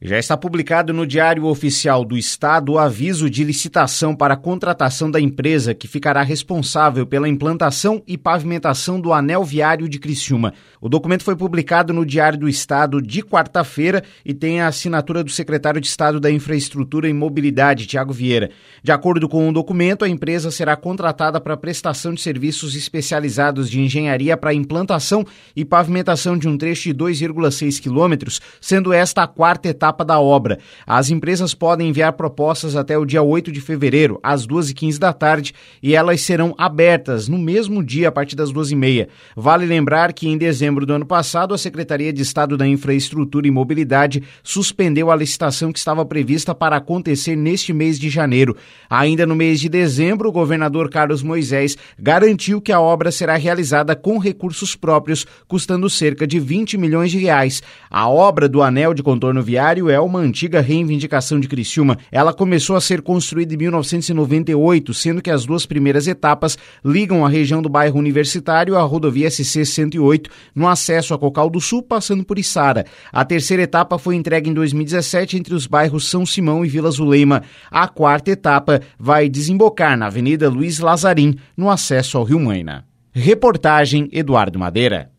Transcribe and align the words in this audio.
Já 0.00 0.18
está 0.18 0.36
publicado 0.36 0.92
no 0.92 1.06
Diário 1.06 1.46
Oficial 1.46 2.04
do 2.04 2.18
Estado 2.18 2.72
o 2.72 2.78
aviso 2.78 3.30
de 3.30 3.42
licitação 3.42 4.14
para 4.14 4.34
a 4.34 4.36
contratação 4.36 5.10
da 5.10 5.18
empresa 5.18 5.72
que 5.74 5.88
ficará 5.88 6.22
responsável 6.22 7.06
pela 7.06 7.26
implantação 7.26 8.02
e 8.06 8.18
pavimentação 8.18 9.00
do 9.00 9.10
anel 9.10 9.42
viário 9.42 9.88
de 9.88 9.98
Criciúma. 9.98 10.52
O 10.82 10.88
documento 10.90 11.24
foi 11.24 11.34
publicado 11.34 11.94
no 11.94 12.04
Diário 12.04 12.38
do 12.38 12.46
Estado 12.46 13.00
de 13.00 13.22
quarta-feira 13.22 14.04
e 14.22 14.34
tem 14.34 14.60
a 14.60 14.68
assinatura 14.68 15.24
do 15.24 15.30
secretário 15.30 15.80
de 15.80 15.86
Estado 15.86 16.20
da 16.20 16.30
Infraestrutura 16.30 17.08
e 17.08 17.12
Mobilidade, 17.14 17.86
Tiago 17.86 18.12
Vieira. 18.12 18.50
De 18.82 18.92
acordo 18.92 19.26
com 19.26 19.48
o 19.48 19.52
documento, 19.52 20.04
a 20.04 20.08
empresa 20.10 20.50
será 20.50 20.76
contratada 20.76 21.40
para 21.40 21.56
prestação 21.56 22.12
de 22.12 22.20
serviços 22.20 22.76
especializados 22.76 23.70
de 23.70 23.80
engenharia 23.80 24.36
para 24.36 24.52
implantação 24.52 25.24
e 25.56 25.64
pavimentação 25.64 26.36
de 26.36 26.46
um 26.46 26.58
trecho 26.58 26.82
de 26.82 26.94
2,6 26.94 27.80
quilômetros, 27.80 28.42
sendo 28.60 28.92
esta 28.92 29.22
a 29.22 29.26
quarta 29.26 29.70
etapa 29.70 29.85
etapa 29.86 30.04
da 30.04 30.18
obra. 30.18 30.58
As 30.86 31.10
empresas 31.10 31.54
podem 31.54 31.88
enviar 31.88 32.12
propostas 32.14 32.74
até 32.74 32.98
o 32.98 33.04
dia 33.04 33.22
8 33.22 33.52
de 33.52 33.60
fevereiro, 33.60 34.18
às 34.22 34.46
2h15 34.46 34.98
da 34.98 35.12
tarde, 35.12 35.54
e 35.82 35.94
elas 35.94 36.20
serão 36.20 36.54
abertas 36.58 37.28
no 37.28 37.38
mesmo 37.38 37.84
dia, 37.84 38.08
a 38.08 38.12
partir 38.12 38.34
das 38.34 38.52
2h30. 38.52 39.08
Vale 39.36 39.64
lembrar 39.64 40.12
que 40.12 40.28
em 40.28 40.36
dezembro 40.36 40.84
do 40.84 40.92
ano 40.92 41.06
passado, 41.06 41.54
a 41.54 41.58
Secretaria 41.58 42.12
de 42.12 42.22
Estado 42.22 42.56
da 42.56 42.66
Infraestrutura 42.66 43.46
e 43.46 43.50
Mobilidade 43.50 44.22
suspendeu 44.42 45.10
a 45.10 45.16
licitação 45.16 45.72
que 45.72 45.78
estava 45.78 46.04
prevista 46.04 46.54
para 46.54 46.76
acontecer 46.76 47.36
neste 47.36 47.72
mês 47.72 47.98
de 47.98 48.10
janeiro. 48.10 48.56
Ainda 48.90 49.24
no 49.24 49.36
mês 49.36 49.60
de 49.60 49.68
dezembro, 49.68 50.28
o 50.28 50.32
governador 50.32 50.90
Carlos 50.90 51.22
Moisés 51.22 51.76
garantiu 51.98 52.60
que 52.60 52.72
a 52.72 52.80
obra 52.80 53.12
será 53.12 53.36
realizada 53.36 53.94
com 53.94 54.18
recursos 54.18 54.74
próprios, 54.74 55.26
custando 55.46 55.88
cerca 55.88 56.26
de 56.26 56.40
20 56.40 56.76
milhões 56.76 57.10
de 57.10 57.18
reais. 57.18 57.62
A 57.88 58.08
obra 58.08 58.48
do 58.48 58.62
anel 58.62 58.92
de 58.92 59.02
contorno 59.02 59.42
viário 59.42 59.75
é 59.90 60.00
uma 60.00 60.18
antiga 60.18 60.60
reivindicação 60.60 61.38
de 61.38 61.46
Criciúma. 61.46 61.98
Ela 62.10 62.32
começou 62.32 62.76
a 62.76 62.80
ser 62.80 63.02
construída 63.02 63.54
em 63.54 63.56
1998, 63.58 64.94
sendo 64.94 65.20
que 65.20 65.30
as 65.30 65.44
duas 65.44 65.66
primeiras 65.66 66.06
etapas 66.06 66.56
ligam 66.84 67.24
a 67.24 67.28
região 67.28 67.60
do 67.60 67.68
bairro 67.68 67.98
Universitário 67.98 68.76
à 68.76 68.82
rodovia 68.82 69.28
SC-108, 69.28 70.28
no 70.54 70.66
acesso 70.66 71.12
a 71.12 71.18
Cocal 71.18 71.50
do 71.50 71.60
Sul, 71.60 71.82
passando 71.82 72.24
por 72.24 72.38
Içara. 72.38 72.86
A 73.12 73.24
terceira 73.24 73.62
etapa 73.62 73.98
foi 73.98 74.14
entregue 74.14 74.48
em 74.48 74.54
2017 74.54 75.36
entre 75.36 75.54
os 75.54 75.66
bairros 75.66 76.08
São 76.08 76.24
Simão 76.24 76.64
e 76.64 76.68
Vila 76.68 76.90
Zuleima. 76.90 77.42
A 77.70 77.86
quarta 77.86 78.30
etapa 78.30 78.80
vai 78.98 79.28
desembocar 79.28 79.96
na 79.96 80.06
Avenida 80.06 80.48
Luiz 80.48 80.78
Lazarim, 80.78 81.36
no 81.56 81.70
acesso 81.70 82.16
ao 82.16 82.24
Rio 82.24 82.40
Maina. 82.40 82.86
Reportagem 83.12 84.08
Eduardo 84.12 84.58
Madeira. 84.58 85.15